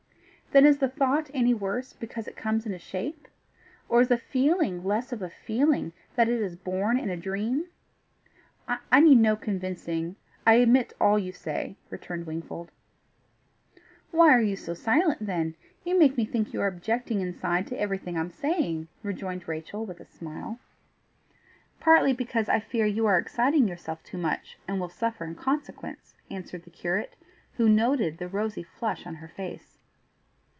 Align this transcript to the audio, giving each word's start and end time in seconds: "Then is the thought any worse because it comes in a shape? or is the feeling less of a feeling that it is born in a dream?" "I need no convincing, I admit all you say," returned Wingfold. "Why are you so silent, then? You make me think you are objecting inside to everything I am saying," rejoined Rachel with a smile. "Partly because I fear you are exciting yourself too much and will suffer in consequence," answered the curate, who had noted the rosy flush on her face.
"Then 0.53 0.65
is 0.65 0.79
the 0.79 0.89
thought 0.89 1.31
any 1.33 1.53
worse 1.53 1.93
because 1.93 2.27
it 2.27 2.35
comes 2.35 2.65
in 2.65 2.73
a 2.73 2.77
shape? 2.77 3.29
or 3.87 4.01
is 4.01 4.09
the 4.09 4.17
feeling 4.17 4.83
less 4.83 5.13
of 5.13 5.21
a 5.21 5.29
feeling 5.29 5.93
that 6.17 6.27
it 6.27 6.41
is 6.41 6.57
born 6.57 6.99
in 6.99 7.09
a 7.09 7.15
dream?" 7.15 7.67
"I 8.67 8.99
need 8.99 9.19
no 9.21 9.37
convincing, 9.37 10.17
I 10.45 10.55
admit 10.55 10.91
all 10.99 11.17
you 11.17 11.31
say," 11.31 11.77
returned 11.89 12.25
Wingfold. 12.27 12.69
"Why 14.11 14.29
are 14.35 14.41
you 14.41 14.57
so 14.57 14.73
silent, 14.73 15.25
then? 15.25 15.55
You 15.85 15.97
make 15.97 16.17
me 16.17 16.25
think 16.25 16.51
you 16.51 16.59
are 16.59 16.67
objecting 16.67 17.21
inside 17.21 17.65
to 17.67 17.79
everything 17.79 18.17
I 18.17 18.19
am 18.19 18.29
saying," 18.31 18.89
rejoined 19.03 19.47
Rachel 19.47 19.85
with 19.85 20.01
a 20.01 20.05
smile. 20.05 20.59
"Partly 21.79 22.11
because 22.11 22.49
I 22.49 22.59
fear 22.59 22.85
you 22.85 23.05
are 23.05 23.17
exciting 23.17 23.69
yourself 23.69 24.03
too 24.03 24.17
much 24.17 24.57
and 24.67 24.81
will 24.81 24.89
suffer 24.89 25.23
in 25.23 25.35
consequence," 25.35 26.13
answered 26.29 26.63
the 26.65 26.71
curate, 26.71 27.15
who 27.53 27.67
had 27.67 27.73
noted 27.73 28.17
the 28.17 28.27
rosy 28.27 28.63
flush 28.63 29.07
on 29.07 29.15
her 29.15 29.29
face. 29.29 29.77